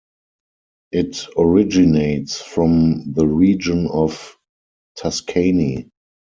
It 0.91 1.27
originates 1.37 2.41
from 2.41 3.13
the 3.13 3.27
region 3.27 3.85
of 3.87 4.35
Tuscany. 4.95 5.91